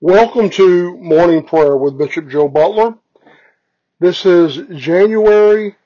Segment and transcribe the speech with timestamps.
[0.00, 2.96] Welcome to morning prayer with Bishop Joe Butler.
[4.00, 5.76] This is January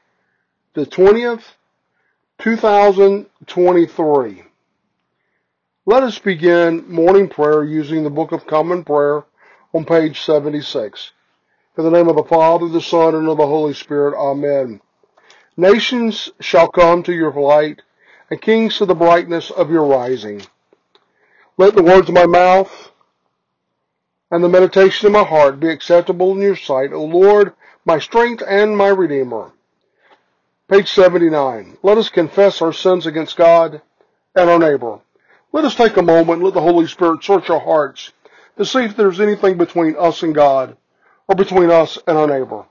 [0.74, 1.42] the 20th,
[2.38, 4.42] 2023.
[5.86, 9.24] Let us begin morning prayer using the Book of Common Prayer
[9.72, 11.12] on page 76.
[11.76, 14.80] In the name of the Father, the Son, and of the Holy Spirit, Amen.
[15.56, 17.82] Nations shall come to your light,
[18.30, 20.42] and kings to the brightness of your rising.
[21.56, 22.92] Let the words of my mouth
[24.30, 27.54] and the meditation of my heart be acceptable in your sight, O Lord,
[27.84, 29.52] my strength and my redeemer.
[30.68, 31.78] Page 79.
[31.82, 33.80] Let us confess our sins against God
[34.34, 35.00] and our neighbor.
[35.52, 38.12] Let us take a moment and let the Holy Spirit search our hearts
[38.58, 40.76] to see if there's anything between us and God
[41.28, 42.64] or between us and our neighbor.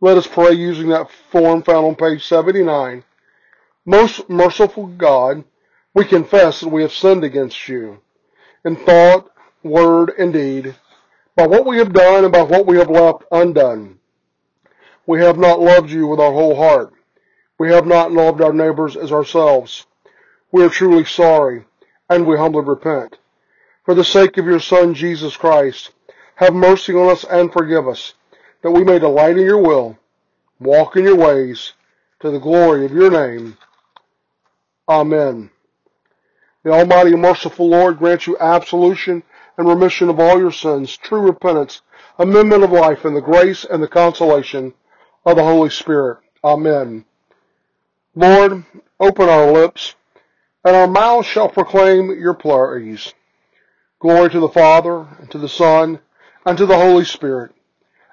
[0.00, 3.02] Let us pray using that form found on page 79.
[3.86, 5.44] Most merciful God,
[5.94, 8.00] we confess that we have sinned against you
[8.64, 9.30] in thought,
[9.62, 10.74] word, and deed,
[11.34, 13.98] by what we have done and by what we have left undone.
[15.06, 16.92] We have not loved you with our whole heart.
[17.58, 19.86] We have not loved our neighbors as ourselves.
[20.50, 21.64] We are truly sorry,
[22.16, 23.18] and we humbly repent.
[23.84, 25.90] For the sake of your Son, Jesus Christ,
[26.36, 28.14] have mercy on us and forgive us,
[28.62, 29.98] that we may delight in your will,
[30.60, 31.72] walk in your ways,
[32.20, 33.56] to the glory of your name.
[34.88, 35.50] Amen.
[36.64, 39.24] The Almighty and merciful Lord grant you absolution
[39.58, 41.82] and remission of all your sins, true repentance,
[42.18, 44.72] amendment of life, and the grace and the consolation
[45.26, 46.18] of the Holy Spirit.
[46.44, 47.04] Amen.
[48.14, 48.64] Lord,
[49.00, 49.94] open our lips,
[50.64, 53.12] and our mouths shall proclaim your praise.
[54.00, 56.00] Glory to the Father, and to the Son,
[56.44, 57.52] and to the Holy Spirit,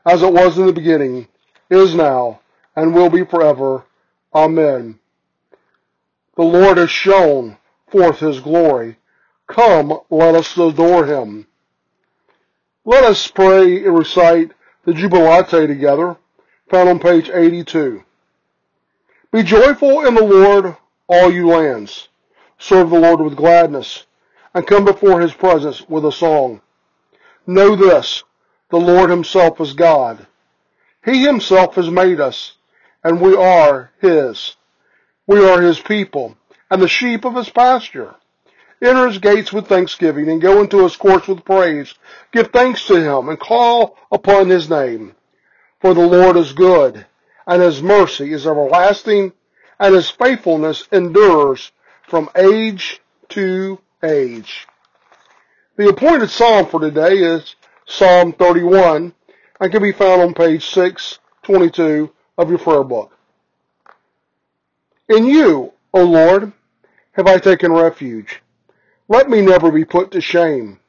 [0.05, 1.27] as it was in the beginning,
[1.69, 2.41] is now,
[2.75, 3.85] and will be forever.
[4.33, 4.99] Amen.
[6.35, 7.57] The Lord has shown
[7.91, 8.97] forth his glory.
[9.47, 11.47] Come, let us adore him.
[12.85, 14.51] Let us pray and recite
[14.85, 16.17] the Jubilate together,
[16.69, 18.03] found on page 82.
[19.31, 20.75] Be joyful in the Lord,
[21.07, 22.08] all you lands.
[22.59, 24.05] Serve the Lord with gladness,
[24.53, 26.61] and come before his presence with a song.
[27.47, 28.23] Know this,
[28.69, 30.27] the Lord himself is God.
[31.03, 32.53] He himself has made us,
[33.03, 34.55] and we are his.
[35.25, 36.35] We are his people
[36.69, 38.15] and the sheep of his pasture.
[38.81, 41.93] Enter his gates with thanksgiving and go into his courts with praise.
[42.31, 45.15] Give thanks to him and call upon his name.
[45.81, 47.05] For the Lord is good,
[47.47, 49.33] and his mercy is everlasting,
[49.79, 51.71] and his faithfulness endures
[52.09, 52.99] from age
[53.29, 54.67] to age.
[55.77, 57.55] The appointed psalm for today is
[57.85, 59.13] Psalm 31
[59.59, 63.15] and can be found on page 622 of your prayer book.
[65.07, 66.51] In you, O Lord,
[67.13, 68.41] have I taken refuge.
[69.07, 70.79] Let me never be put to shame.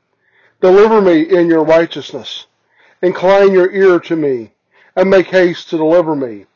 [0.61, 2.47] Deliver me in your righteousness.
[3.03, 4.53] Incline your ear to me,
[4.95, 6.47] and make haste to deliver me.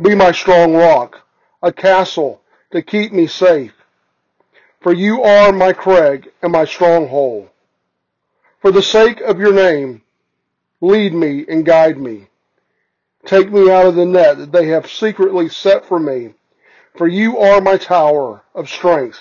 [0.00, 1.26] Be my strong rock,
[1.62, 2.40] a castle
[2.72, 3.72] to keep me safe.
[4.86, 7.48] For you are my crag and my stronghold.
[8.60, 10.02] For the sake of your name,
[10.80, 12.28] lead me and guide me.
[13.24, 16.34] Take me out of the net that they have secretly set for me
[16.96, 19.18] for you are my tower of strength.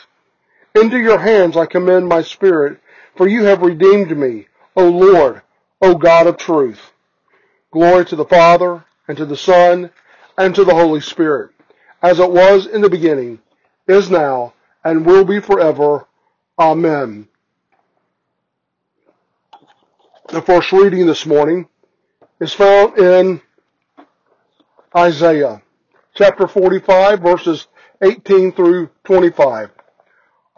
[0.73, 2.79] Into your hands I commend my spirit,
[3.15, 5.41] for you have redeemed me, O Lord,
[5.81, 6.91] O God of truth.
[7.71, 9.89] Glory to the Father, and to the Son,
[10.37, 11.51] and to the Holy Spirit,
[12.01, 13.39] as it was in the beginning,
[13.87, 14.53] is now,
[14.85, 16.07] and will be forever.
[16.57, 17.27] Amen.
[20.29, 21.67] The first reading this morning
[22.39, 23.41] is found in
[24.95, 25.61] Isaiah
[26.13, 27.67] chapter 45, verses
[28.01, 29.71] 18 through 25.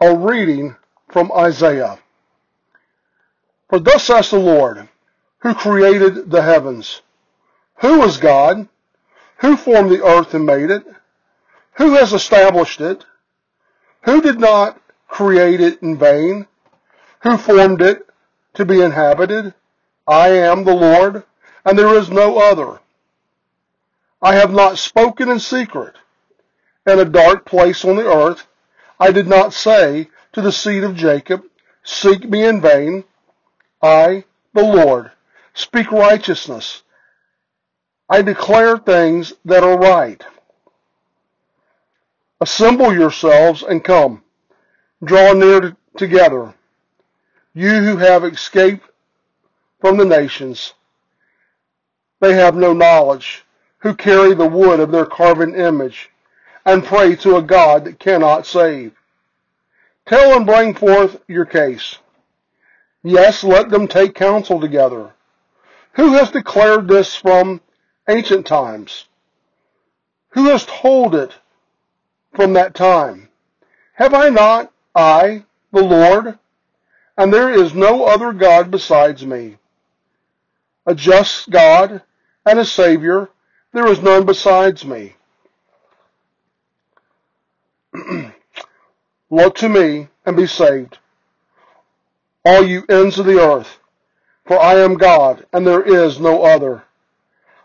[0.00, 0.76] A reading
[1.08, 1.98] from Isaiah.
[3.68, 4.88] For thus says the Lord,
[5.40, 7.02] who created the heavens.
[7.80, 8.68] Who is God?
[9.38, 10.84] Who formed the earth and made it?
[11.76, 13.04] Who has established it?
[14.02, 16.46] Who did not create it in vain?
[17.20, 18.06] Who formed it
[18.54, 19.54] to be inhabited?
[20.06, 21.24] I am the Lord,
[21.64, 22.80] and there is no other.
[24.22, 25.96] I have not spoken in secret.
[26.86, 28.46] In a dark place on the earth,
[28.98, 31.42] I did not say to the seed of Jacob,
[31.84, 33.04] Seek me in vain.
[33.82, 34.24] I,
[34.54, 35.10] the Lord,
[35.54, 36.82] speak righteousness.
[38.08, 40.24] I declare things that are right.
[42.40, 44.22] Assemble yourselves and come.
[45.02, 46.54] Draw near together.
[47.52, 48.88] You who have escaped
[49.80, 50.74] from the nations,
[52.20, 53.44] they have no knowledge,
[53.78, 56.10] who carry the wood of their carven image,
[56.64, 58.92] and pray to a God that cannot save.
[60.06, 61.98] Tell and bring forth your case.
[63.02, 65.12] Yes, let them take counsel together.
[65.92, 67.60] Who has declared this from
[68.08, 69.06] ancient times?
[70.30, 71.34] Who has told it
[72.34, 73.28] from that time?
[73.94, 76.38] Have I not, I, the Lord?
[77.16, 79.56] And there is no other God besides me.
[80.86, 82.02] A just God
[82.46, 83.28] and a Savior,
[83.72, 85.16] there is none besides me.
[89.30, 90.98] Look to me and be saved,
[92.44, 93.78] all you ends of the earth,
[94.46, 96.84] for I am God, and there is no other.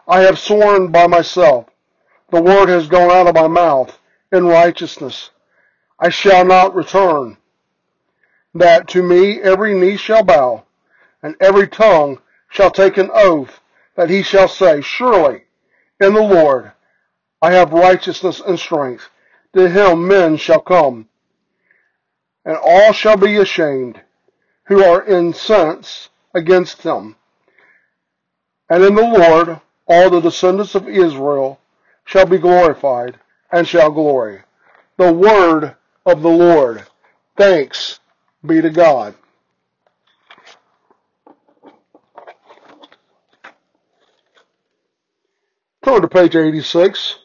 [0.08, 1.68] I have sworn by myself,
[2.32, 3.98] the word has gone out of my mouth
[4.34, 5.30] in righteousness.
[6.00, 7.38] I shall not return.
[8.56, 10.66] That to me every knee shall bow,
[11.22, 12.20] and every tongue
[12.50, 13.62] shall take an oath
[13.96, 15.44] that he shall say, Surely
[16.02, 16.72] in the Lord
[17.42, 19.10] I have righteousness and strength.
[19.56, 21.08] To him men shall come,
[22.44, 24.02] and all shall be ashamed
[24.66, 27.16] who are incensed against him.
[28.68, 31.60] And in the Lord all the descendants of Israel
[32.06, 33.20] shall be glorified
[33.54, 34.42] and shall glory.
[34.98, 36.84] The word of the Lord.
[37.38, 38.00] Thanks
[38.46, 39.16] be to God.
[45.86, 47.20] Turn to page 86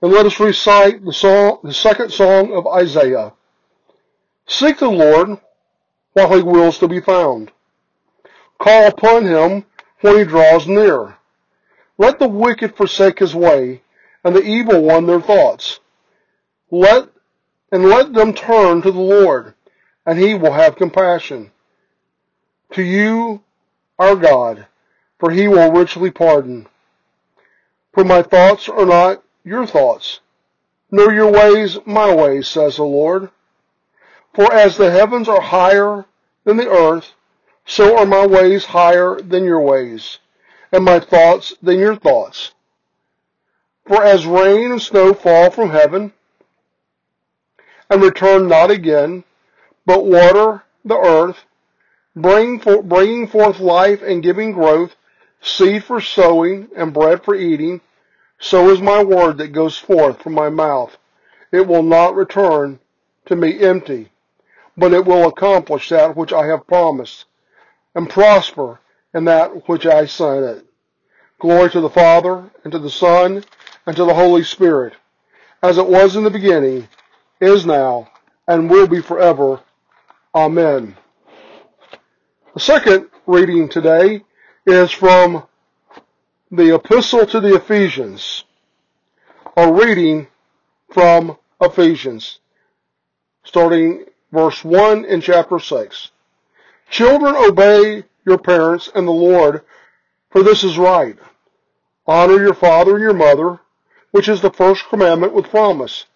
[0.00, 3.32] and let us recite the, song, the second song of Isaiah.
[4.46, 5.38] Seek the Lord
[6.14, 7.50] while he wills to be found.
[8.58, 9.66] Call upon him
[10.00, 11.16] when he draws near.
[11.98, 13.82] Let the wicked forsake his way,
[14.28, 15.80] and the evil one their thoughts.
[16.70, 17.08] Let
[17.72, 19.54] and let them turn to the Lord,
[20.04, 21.50] and he will have compassion.
[22.72, 23.42] To you,
[23.98, 24.66] our God,
[25.18, 26.66] for he will richly pardon.
[27.94, 30.20] For my thoughts are not your thoughts,
[30.90, 33.30] nor your ways my ways, says the Lord.
[34.34, 36.04] For as the heavens are higher
[36.44, 37.12] than the earth,
[37.64, 40.18] so are my ways higher than your ways,
[40.70, 42.52] and my thoughts than your thoughts.
[43.88, 46.12] For as rain and snow fall from heaven,
[47.88, 49.24] and return not again,
[49.86, 51.38] but water the earth,
[52.14, 54.94] bring for, bringing forth life and giving growth,
[55.40, 57.80] seed for sowing and bread for eating,
[58.38, 60.96] so is my word that goes forth from my mouth.
[61.50, 62.80] It will not return
[63.24, 64.10] to me empty,
[64.76, 67.24] but it will accomplish that which I have promised,
[67.94, 68.80] and prosper
[69.14, 70.66] in that which I sent it.
[71.38, 73.44] Glory to the Father, and to the Son,
[73.88, 74.92] and to the Holy Spirit,
[75.62, 76.86] as it was in the beginning,
[77.40, 78.06] is now,
[78.46, 79.62] and will be forever.
[80.34, 80.94] Amen.
[82.52, 84.22] The second reading today
[84.66, 85.46] is from
[86.50, 88.44] the Epistle to the Ephesians,
[89.56, 90.26] a reading
[90.90, 92.40] from Ephesians,
[93.44, 96.10] starting verse 1 in chapter 6.
[96.90, 99.62] Children, obey your parents and the Lord,
[100.28, 101.16] for this is right.
[102.06, 103.60] Honor your father and your mother,
[104.10, 106.06] which is the first commandment with promise,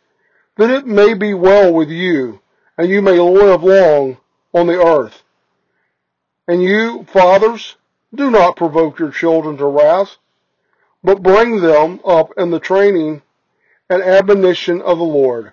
[0.56, 2.40] that it may be well with you,
[2.78, 4.16] and you may live long
[4.54, 5.22] on the earth.
[6.48, 7.76] And you, fathers,
[8.14, 10.16] do not provoke your children to wrath,
[11.02, 13.22] but bring them up in the training
[13.88, 15.52] and admonition of the Lord.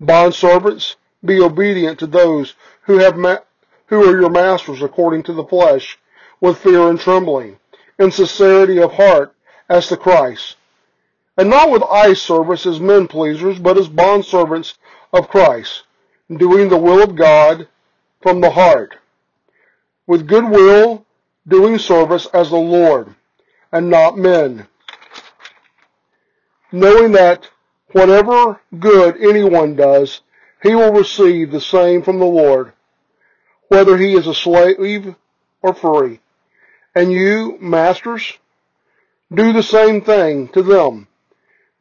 [0.00, 3.38] Bondservants, be obedient to those who have ma-
[3.86, 5.98] who are your masters according to the flesh,
[6.40, 7.58] with fear and trembling,
[7.98, 9.34] in sincerity of heart,
[9.68, 10.56] as to Christ,
[11.36, 14.74] and not with eye service as men pleasers, but as bondservants
[15.12, 15.84] of Christ,
[16.34, 17.68] doing the will of God
[18.20, 18.96] from the heart,
[20.06, 21.04] with good will,
[21.46, 23.14] doing service as the Lord
[23.72, 24.66] and not men.
[26.72, 27.48] Knowing that
[27.92, 30.20] whatever good anyone does,
[30.62, 32.72] he will receive the same from the Lord,
[33.68, 35.14] whether he is a slave
[35.62, 36.20] or free.
[36.94, 38.38] And you, masters,
[39.32, 41.08] do the same thing to them.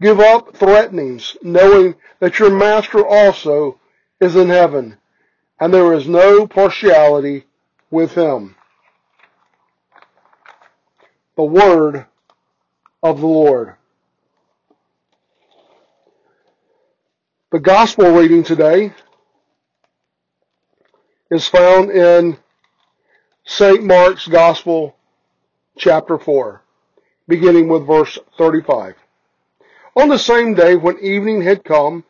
[0.02, 3.80] Give up threatenings, knowing that your master also
[4.20, 4.98] is in heaven,
[5.60, 7.46] and there is no partiality
[7.90, 8.56] with him
[11.36, 12.06] the word
[13.04, 13.76] of the Lord.
[17.52, 18.94] The gospel reading today
[21.30, 22.38] is found in
[23.46, 23.84] St.
[23.84, 24.96] Mark's Gospel,
[25.78, 26.64] chapter 4,
[27.28, 28.96] beginning with verse 35.
[29.96, 32.04] On the same day when evening had come,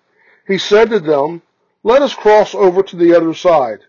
[0.48, 1.42] he said to them,
[1.84, 3.80] Let us cross over to the other side.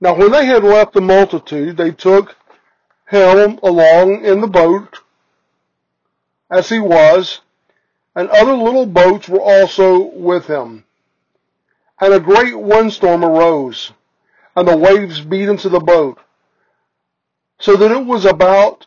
[0.00, 2.36] Now when they had left the multitude, they took
[3.08, 5.00] him along in the boat
[6.50, 7.40] as he was,
[8.14, 10.84] and other little boats were also with him.
[12.00, 13.92] And a great windstorm arose,
[14.56, 16.18] and the waves beat into the boat,
[17.58, 18.86] so that it was about,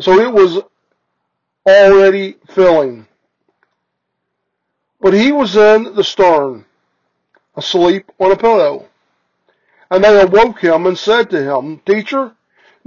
[0.00, 0.62] so it was
[1.66, 3.06] already filling.
[5.00, 6.64] But he was in the stern,
[7.56, 8.88] asleep on a pillow.
[9.90, 12.32] And they awoke him and said to him, Teacher,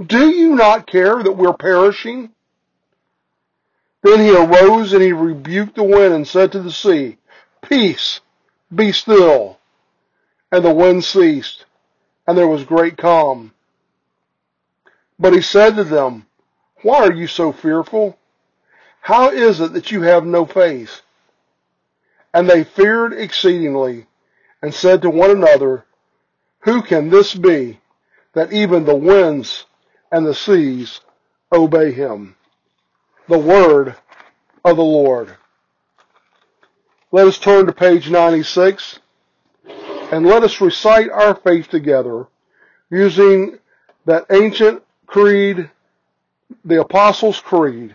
[0.04, 2.30] do you not care that we're perishing?
[4.02, 7.18] Then he arose and he rebuked the wind and said to the sea,
[7.62, 8.20] Peace,
[8.74, 9.58] be still.
[10.52, 11.64] And the wind ceased,
[12.26, 13.52] and there was great calm.
[15.18, 16.26] But he said to them,
[16.82, 18.18] Why are you so fearful?
[19.06, 21.02] How is it that you have no faith?
[22.34, 24.06] And they feared exceedingly,
[24.60, 25.84] and said to one another,
[26.60, 27.80] Who can this be,
[28.34, 29.64] that even the winds
[30.12, 31.00] and the seas
[31.52, 32.36] obey him?
[33.28, 33.96] the word
[34.64, 35.36] of the Lord.
[37.12, 39.00] Let us turn to page 96
[40.12, 42.26] and let us recite our faith together
[42.90, 43.58] using
[44.04, 45.70] that ancient creed,
[46.64, 47.94] the Apostles' Creed,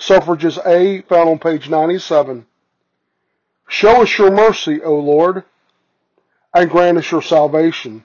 [0.00, 2.46] suffrages A, found on page 97.
[3.68, 5.44] Show us your mercy, O Lord,
[6.54, 8.04] and grant us your salvation.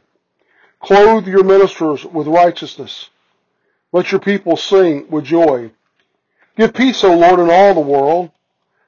[0.79, 3.09] Clothe your ministers with righteousness
[3.95, 5.71] let your people sing with joy.
[6.57, 8.29] Give peace, O Lord, in all the world,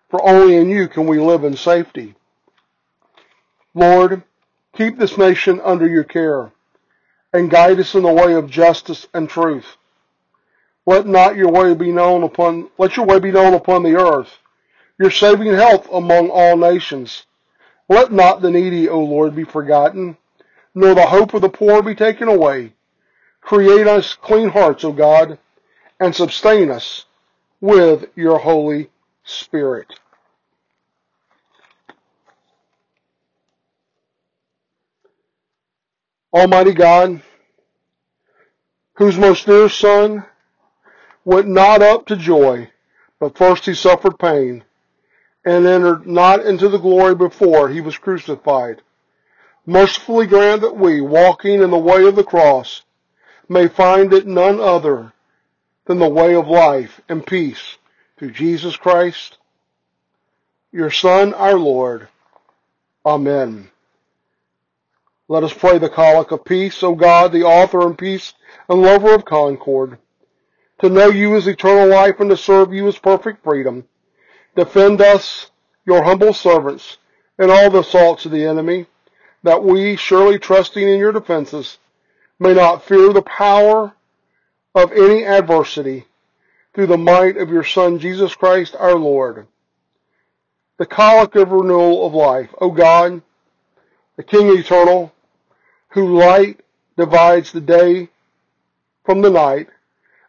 [0.10, 2.14] for only in you can we live in safety.
[3.74, 4.24] Lord,
[4.76, 6.52] keep this nation under your care
[7.32, 9.77] and guide us in the way of justice and truth.
[10.88, 14.40] Let not your way be known upon, let your way be known upon the earth,
[14.98, 17.26] your saving health among all nations.
[17.90, 20.16] Let not the needy, O Lord, be forgotten,
[20.74, 22.72] nor the hope of the poor be taken away.
[23.42, 25.38] Create us clean hearts, O God,
[26.00, 27.04] and sustain us
[27.60, 28.90] with your Holy
[29.26, 29.88] Spirit.
[36.34, 37.22] Almighty God,
[38.94, 40.24] whose most dear Son
[41.28, 42.70] went not up to joy,
[43.20, 44.64] but first he suffered pain,
[45.44, 48.82] and entered not into the glory before he was crucified.
[49.66, 52.84] Mercifully grant that we, walking in the way of the cross,
[53.50, 55.12] may find it none other
[55.84, 57.78] than the way of life and peace
[58.18, 59.38] through Jesus Christ,
[60.72, 62.08] your Son, our Lord.
[63.06, 63.70] Amen.
[65.28, 68.34] Let us pray the collect of peace, O God, the author and peace
[68.70, 69.98] and lover of concord.
[70.80, 73.86] To know you is eternal life and to serve you is perfect freedom.
[74.56, 75.50] Defend us,
[75.86, 76.98] your humble servants,
[77.40, 78.86] in all the assaults of the enemy,
[79.44, 81.78] that we, surely trusting in your defenses,
[82.40, 83.94] may not fear the power
[84.76, 86.06] of any adversity
[86.74, 89.48] through the might of your Son, Jesus Christ our Lord.
[90.78, 92.50] The collect of renewal of life.
[92.62, 93.24] O God,
[94.16, 95.12] the King eternal,
[95.90, 96.60] who light
[96.98, 98.10] divides the day
[99.06, 99.70] from the night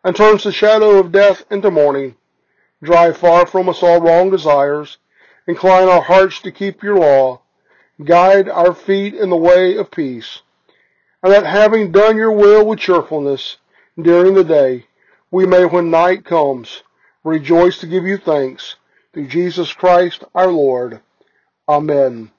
[0.04, 2.16] and turns the shadow of death into morning,
[2.82, 4.98] drive far from us all wrong desires,
[5.46, 7.40] incline our hearts to keep your law,
[8.04, 10.42] guide our feet in the way of peace,
[11.22, 13.56] and that having done your will with cheerfulness
[14.00, 14.86] during the day,
[15.30, 16.82] we may, when night comes,
[17.24, 18.76] rejoice to give you thanks
[19.12, 21.00] through Jesus Christ our Lord.
[21.68, 22.30] Amen.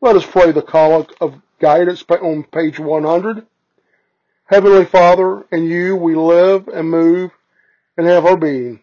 [0.00, 3.46] Let us pray the collect of guidance on page 100.
[4.48, 7.32] Heavenly Father, in you we live and move
[7.98, 8.80] and have our being.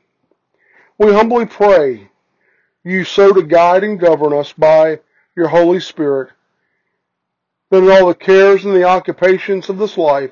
[0.99, 2.11] We humbly pray
[2.83, 4.99] you so to guide and govern us by
[5.35, 6.29] your Holy Spirit,
[7.71, 10.29] that in all the cares and the occupations of this life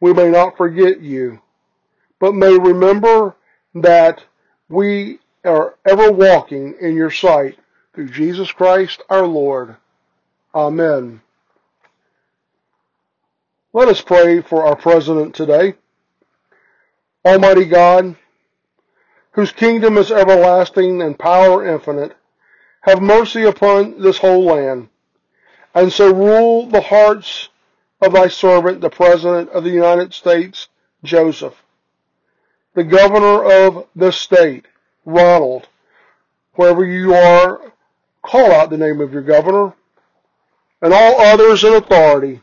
[0.00, 1.40] we may not forget you,
[2.20, 3.36] but may remember
[3.74, 4.22] that
[4.68, 7.58] we are ever walking in your sight
[7.94, 9.76] through Jesus Christ our Lord.
[10.54, 11.22] Amen.
[13.78, 15.74] Let us pray for our President today.
[17.24, 18.16] Almighty God,
[19.30, 22.16] whose kingdom is everlasting and power infinite,
[22.80, 24.88] have mercy upon this whole land,
[25.76, 27.50] and so rule the hearts
[28.00, 30.66] of thy servant, the President of the United States,
[31.04, 31.62] Joseph,
[32.74, 34.66] the governor of this state,
[35.04, 35.68] Ronald,
[36.54, 37.72] wherever you are,
[38.22, 39.72] call out the name of your governor,
[40.82, 42.40] and all others in authority,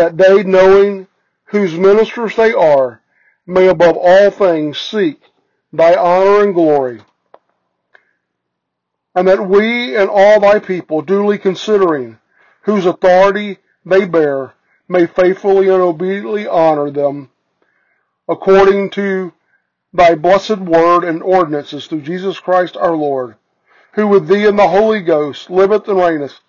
[0.00, 1.06] that they, knowing
[1.44, 3.02] whose ministers they are,
[3.46, 5.20] may above all things seek
[5.74, 7.02] thy honor and glory,
[9.14, 12.18] and that we and all thy people, duly considering
[12.62, 14.54] whose authority they bear,
[14.88, 17.28] may faithfully and obediently honor them,
[18.26, 19.34] according to
[19.92, 23.34] thy blessed word and ordinances through Jesus Christ our Lord,
[23.92, 26.40] who with thee and the Holy Ghost liveth and reigneth,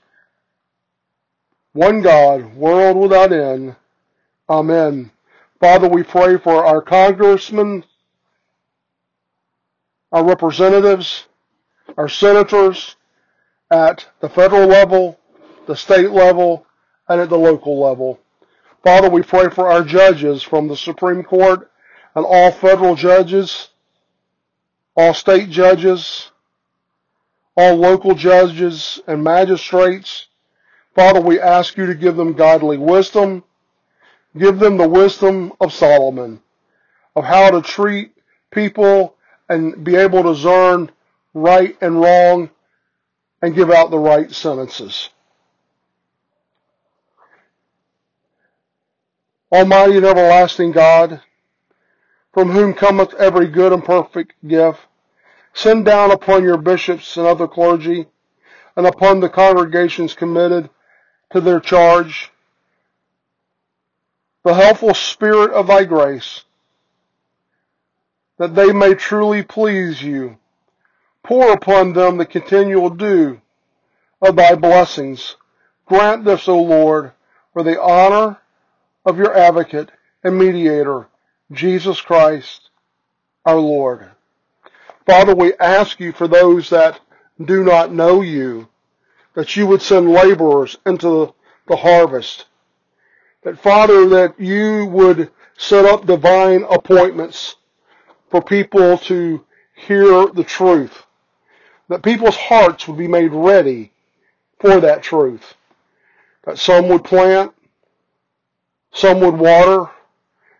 [1.74, 3.76] one God, world without end.
[4.50, 5.12] Amen.
[5.60, 7.86] Father, we pray for our congressmen,
[10.12, 11.26] our representatives,
[11.98, 12.96] our senators
[13.70, 15.20] at the federal level,
[15.68, 16.66] the state level,
[17.08, 18.20] and at the local level.
[18.84, 21.72] Father, we pray for our judges from the Supreme Court
[22.16, 23.70] and all federal judges,
[24.96, 26.32] all state judges,
[27.56, 30.28] all local judges and magistrates,
[30.96, 33.44] Father, we ask you to give them godly wisdom.
[34.38, 36.42] Give them the wisdom of Solomon,
[37.16, 38.14] of how to treat
[38.52, 39.16] people
[39.50, 40.92] and be able to discern
[41.34, 42.50] right and wrong
[43.42, 45.10] and give out the right sentences.
[49.52, 51.22] Almighty and everlasting God,
[52.34, 54.80] from whom cometh every good and perfect gift,
[55.54, 58.08] send down upon your bishops and other clergy,
[58.78, 60.70] and upon the congregations committed
[61.32, 62.32] to their charge
[64.44, 66.44] the helpful spirit of thy grace,
[68.38, 70.38] that they may truly please you.
[71.24, 73.40] Pour upon them the continual dew
[74.22, 75.36] of thy blessings.
[75.86, 77.12] Grant this, O Lord,
[77.54, 78.38] for the honor
[79.06, 79.92] of your advocate
[80.24, 81.08] and mediator,
[81.52, 82.70] Jesus Christ,
[83.46, 84.10] our Lord.
[85.06, 87.00] Father, we ask you for those that
[87.44, 88.68] do not know you,
[89.34, 91.34] that you would send laborers into
[91.68, 92.46] the harvest.
[93.44, 97.56] That Father, that you would set up divine appointments
[98.30, 99.44] for people to
[99.76, 101.06] hear the truth.
[101.90, 103.92] That people's hearts would be made ready
[104.60, 105.56] for that truth.
[106.46, 107.54] That some would plant,
[108.94, 109.90] some would water,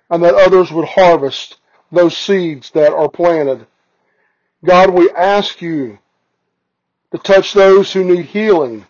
[0.10, 1.58] and that others would harvest
[1.92, 3.66] those seeds that are planted.
[4.64, 6.00] God, we ask you
[7.12, 8.86] to touch those who need healing.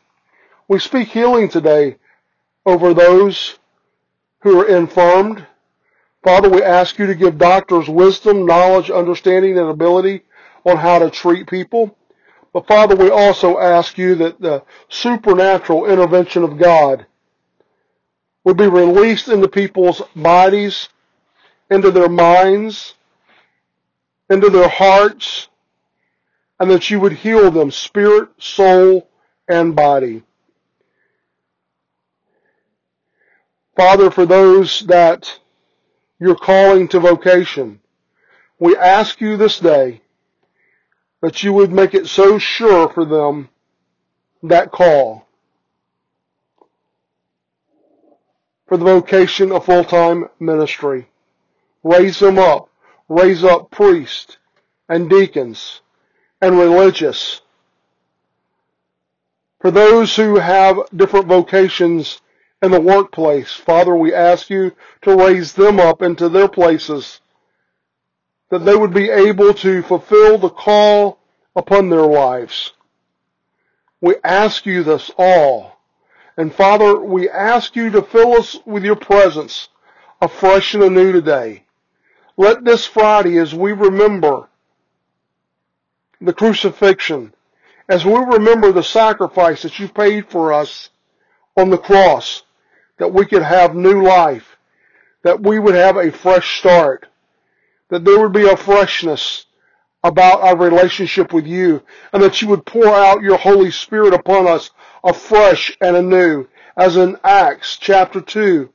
[0.68, 1.98] We speak healing today
[2.66, 3.58] over those
[4.42, 5.46] who are infirmed.
[6.24, 10.22] Father, we ask you to give doctors wisdom, knowledge, understanding, and ability
[10.66, 11.98] on how to treat people.
[12.54, 17.06] But Father, we also ask you that the supernatural intervention of God
[18.44, 20.90] would be released into people's bodies,
[21.70, 22.96] into their minds,
[24.30, 25.48] into their hearts,
[26.62, 29.10] and that you would heal them spirit, soul,
[29.50, 30.21] and body.
[33.76, 35.39] Father, for those that
[36.19, 37.80] you're calling to vocation,
[38.60, 40.02] we ask you this day
[41.21, 43.50] that you would make it so sure for them
[44.43, 45.28] that call
[48.67, 51.08] for the vocation of full-time ministry.
[51.84, 52.69] Raise them up.
[53.10, 54.38] Raise up priests
[54.88, 55.81] and deacons
[56.41, 57.41] and religious.
[59.62, 62.19] For those who have different vocations
[62.62, 64.71] in the workplace, Father, we ask you
[65.04, 67.21] to raise them up into their places,
[68.49, 71.19] that they would be able to fulfill the call
[71.56, 72.73] upon their lives.
[74.01, 75.77] We ask you this all
[76.38, 79.69] And Father, we ask you to fill us with your presence
[80.21, 81.65] afresh and anew today.
[82.38, 84.47] Let this Friday, as we remember
[86.22, 87.34] the crucifixion,
[87.90, 90.90] as we remember the sacrifice that you paid for us
[91.58, 92.44] on the cross,
[92.98, 94.58] that we could have new life,
[95.24, 97.08] that we would have a fresh start,
[97.90, 99.46] that there would be a freshness
[100.04, 101.82] about our relationship with you,
[102.14, 104.72] and that you would pour out your Holy Spirit upon us
[105.04, 108.70] afresh and anew, as in Acts chapter 2,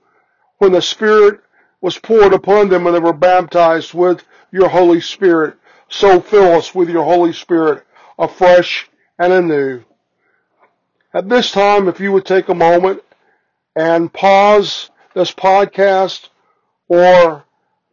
[0.59, 1.41] when the Spirit
[1.81, 5.57] was poured upon them and they were baptized with your Holy Spirit.
[5.89, 7.87] So fill us with your Holy Spirit
[8.19, 9.85] afresh and anew.
[11.15, 13.03] At this time, if you would take a moment
[13.75, 16.29] and pause this podcast
[16.89, 17.45] or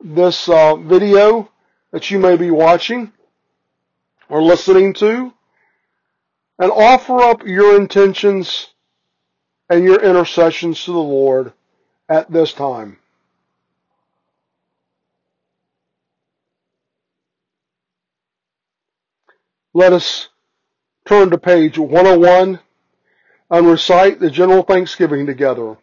[0.02, 1.50] this uh, video
[1.92, 3.14] that you may be watching
[4.28, 5.34] or listening to
[6.60, 8.68] and offer up your intentions
[9.70, 11.54] and your intercessions to the Lord
[12.10, 12.98] at this time.
[19.76, 20.30] Let us
[21.06, 22.60] turn to page 101
[23.50, 25.78] and recite the general thanksgiving together.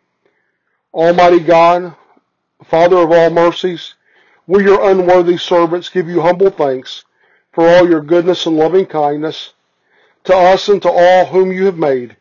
[0.94, 1.96] Almighty God,
[2.64, 3.94] Father of all mercies,
[4.46, 7.04] we your unworthy servants give you humble thanks
[7.52, 9.54] for all your goodness and loving kindness
[10.22, 12.16] to us and to all whom you have made.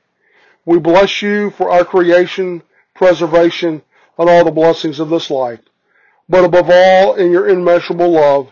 [0.65, 2.63] We bless you for our creation,
[2.95, 3.83] preservation,
[4.17, 5.61] and all the blessings of this life,
[6.27, 8.51] but above all in your immeasurable love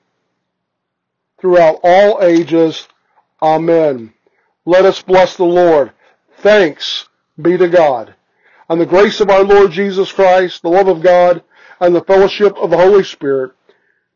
[1.41, 2.87] throughout all ages.
[3.41, 4.13] Amen.
[4.65, 5.91] Let us bless the Lord.
[6.37, 7.09] Thanks
[7.41, 8.15] be to God
[8.71, 11.43] and the grace of our Lord Jesus Christ, the love of God,
[11.81, 13.51] and the fellowship of the Holy Spirit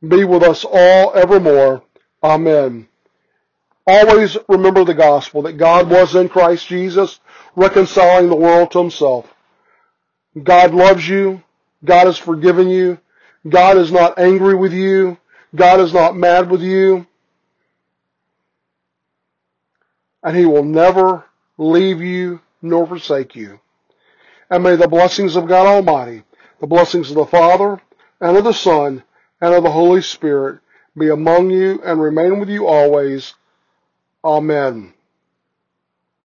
[0.07, 1.83] be with us all evermore.
[2.23, 2.87] Amen.
[3.85, 7.19] Always remember the gospel that God was in Christ Jesus,
[7.57, 9.27] reconciling the world to himself.
[10.41, 11.43] God loves you.
[11.83, 12.97] God has forgiven you.
[13.49, 15.17] God is not angry with you.
[15.53, 17.05] God is not mad with you.
[20.25, 21.23] And he will never
[21.57, 23.61] leave you nor forsake you.
[24.49, 26.23] And may the blessings of God Almighty,
[26.59, 27.79] the blessings of the Father,
[28.19, 29.03] and of the Son,
[29.39, 30.61] and of the Holy Spirit
[30.97, 33.35] be among you and remain with you always.
[34.23, 34.94] Amen.